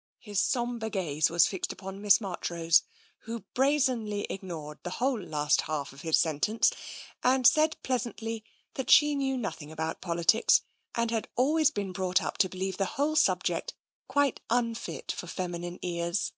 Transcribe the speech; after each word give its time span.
."His 0.28 0.40
sombre 0.40 0.90
gaze 0.90 1.30
was 1.30 1.46
fixed 1.46 1.72
upon 1.72 2.02
Miss 2.02 2.20
Marchrose, 2.20 2.82
who 3.18 3.44
brazenly 3.54 4.26
ignored 4.28 4.80
the 4.82 4.90
whole 4.98 5.22
of 5.22 5.26
the 5.26 5.30
last 5.32 5.60
half 5.60 5.92
of 5.92 6.00
his 6.00 6.18
sentence, 6.18 6.72
and 7.22 7.46
said 7.46 7.76
pleasantly 7.84 8.42
that 8.74 8.90
she 8.90 9.14
knew 9.14 9.36
nothing 9.38 9.70
about 9.70 10.00
politics 10.00 10.62
and 10.96 11.12
had 11.12 11.28
always 11.36 11.70
been 11.70 11.92
brought 11.92 12.20
up 12.20 12.36
to 12.38 12.48
be 12.48 12.58
lieve 12.58 12.78
the 12.78 12.84
whole 12.98 13.14
subject 13.14 13.74
quite 14.08 14.40
unfit 14.50 15.12
for 15.12 15.28
feminine 15.28 15.78
ears. 15.82 16.32